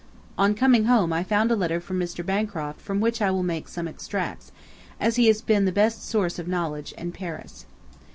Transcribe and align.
On 0.35 0.55
coming 0.55 0.85
home 0.85 1.13
I 1.13 1.23
found 1.23 1.51
a 1.51 1.55
letter 1.55 1.79
from 1.79 1.99
Mr. 1.99 2.25
Bancroft 2.25 2.81
from 2.81 3.01
which 3.01 3.21
I 3.21 3.29
will 3.29 3.43
make 3.43 3.67
some 3.67 3.87
extracts, 3.87 4.51
as 4.99 5.17
he 5.17 5.27
has 5.27 5.41
the 5.43 5.71
best 5.71 6.03
sources 6.03 6.39
of 6.39 6.47
knowledge 6.47 6.91
in 6.93 7.11
Paris. 7.11 7.67